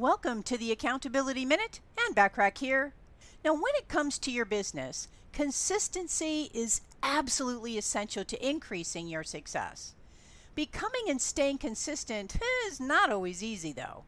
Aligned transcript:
Welcome 0.00 0.42
to 0.44 0.56
the 0.56 0.72
Accountability 0.72 1.44
Minute 1.44 1.80
and 2.02 2.16
Mark 2.16 2.36
Bracke 2.36 2.56
here. 2.56 2.94
Now, 3.44 3.52
when 3.52 3.74
it 3.76 3.86
comes 3.86 4.18
to 4.20 4.30
your 4.30 4.46
business, 4.46 5.08
consistency 5.30 6.50
is 6.54 6.80
absolutely 7.02 7.76
essential 7.76 8.24
to 8.24 8.48
increasing 8.48 9.08
your 9.08 9.24
success. 9.24 9.92
Becoming 10.54 11.02
and 11.06 11.20
staying 11.20 11.58
consistent 11.58 12.38
is 12.66 12.80
not 12.80 13.12
always 13.12 13.42
easy, 13.42 13.74
though, 13.74 14.04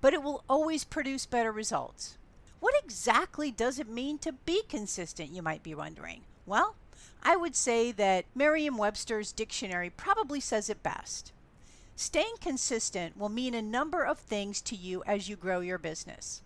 but 0.00 0.14
it 0.14 0.22
will 0.22 0.44
always 0.48 0.82
produce 0.82 1.26
better 1.26 1.52
results. 1.52 2.16
What 2.60 2.74
exactly 2.82 3.50
does 3.50 3.78
it 3.78 3.86
mean 3.86 4.16
to 4.20 4.32
be 4.32 4.62
consistent, 4.66 5.28
you 5.28 5.42
might 5.42 5.62
be 5.62 5.74
wondering? 5.74 6.22
Well, 6.46 6.74
I 7.22 7.36
would 7.36 7.54
say 7.54 7.92
that 7.92 8.24
Merriam 8.34 8.78
Webster's 8.78 9.30
dictionary 9.30 9.90
probably 9.90 10.40
says 10.40 10.70
it 10.70 10.82
best. 10.82 11.32
Staying 11.96 12.36
consistent 12.40 13.16
will 13.16 13.28
mean 13.28 13.54
a 13.54 13.62
number 13.62 14.02
of 14.02 14.18
things 14.18 14.60
to 14.62 14.74
you 14.74 15.04
as 15.06 15.28
you 15.28 15.36
grow 15.36 15.60
your 15.60 15.78
business. 15.78 16.42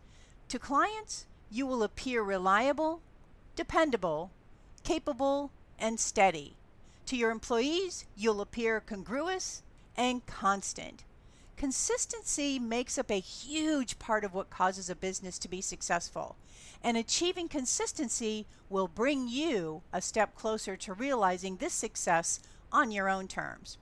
To 0.49 0.59
clients, 0.59 1.27
you 1.51 1.67
will 1.67 1.83
appear 1.83 2.23
reliable, 2.23 3.01
dependable, 3.57 4.31
capable, 4.85 5.51
and 5.79 5.99
steady. 5.99 6.55
To 7.07 7.17
your 7.17 7.31
employees, 7.31 8.05
you'll 8.15 8.43
appear 8.43 8.81
congruous 8.81 9.63
and 9.97 10.25
constant. 10.27 11.05
Consistency 11.57 12.59
makes 12.59 12.99
up 12.99 13.11
a 13.11 13.19
huge 13.19 13.99
part 13.99 14.25
of 14.25 14.35
what 14.35 14.51
causes 14.51 14.89
a 14.91 14.95
business 14.95 15.39
to 15.39 15.49
be 15.49 15.61
successful, 15.61 16.37
and 16.85 16.97
achieving 16.97 17.49
consistency 17.49 18.47
will 18.69 18.87
bring 18.87 19.27
you 19.29 19.83
a 19.93 20.03
step 20.03 20.35
closer 20.35 20.77
to 20.77 20.93
realizing 20.93 21.57
this 21.57 21.73
success 21.73 22.39
on 22.71 22.93
your 22.93 23.09
own 23.09 23.27
terms. 23.27 23.79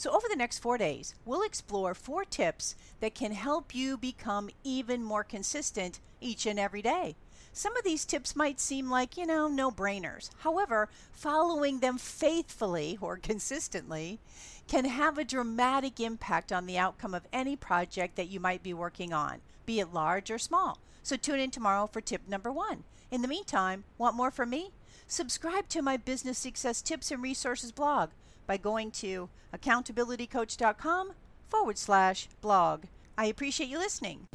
So, 0.00 0.10
over 0.12 0.26
the 0.30 0.34
next 0.34 0.60
four 0.60 0.78
days, 0.78 1.14
we'll 1.26 1.42
explore 1.42 1.92
four 1.92 2.24
tips 2.24 2.74
that 3.00 3.14
can 3.14 3.32
help 3.32 3.74
you 3.74 3.98
become 3.98 4.48
even 4.64 5.04
more 5.04 5.22
consistent 5.22 6.00
each 6.22 6.46
and 6.46 6.58
every 6.58 6.80
day. 6.80 7.16
Some 7.52 7.76
of 7.76 7.84
these 7.84 8.06
tips 8.06 8.34
might 8.34 8.60
seem 8.60 8.88
like, 8.88 9.18
you 9.18 9.26
know, 9.26 9.46
no 9.46 9.70
brainers. 9.70 10.30
However, 10.38 10.88
following 11.12 11.80
them 11.80 11.98
faithfully 11.98 12.96
or 13.02 13.18
consistently 13.18 14.20
can 14.66 14.86
have 14.86 15.18
a 15.18 15.22
dramatic 15.22 16.00
impact 16.00 16.50
on 16.50 16.64
the 16.64 16.78
outcome 16.78 17.12
of 17.12 17.28
any 17.30 17.54
project 17.54 18.16
that 18.16 18.30
you 18.30 18.40
might 18.40 18.62
be 18.62 18.72
working 18.72 19.12
on, 19.12 19.42
be 19.66 19.80
it 19.80 19.92
large 19.92 20.30
or 20.30 20.38
small. 20.38 20.78
So 21.02 21.18
tune 21.18 21.40
in 21.40 21.50
tomorrow 21.50 21.86
for 21.86 22.00
tip 22.00 22.26
number 22.26 22.50
one. 22.50 22.84
In 23.10 23.20
the 23.20 23.28
meantime, 23.28 23.84
want 23.98 24.16
more 24.16 24.30
from 24.30 24.48
me? 24.48 24.70
Subscribe 25.06 25.68
to 25.68 25.82
my 25.82 25.98
business 25.98 26.38
success 26.38 26.80
tips 26.80 27.10
and 27.10 27.22
resources 27.22 27.70
blog 27.70 28.08
by 28.50 28.56
going 28.56 28.90
to 28.90 29.28
accountabilitycoach.com 29.56 31.12
forward 31.48 31.78
slash 31.78 32.28
blog. 32.40 32.86
I 33.16 33.26
appreciate 33.26 33.68
you 33.68 33.78
listening. 33.78 34.26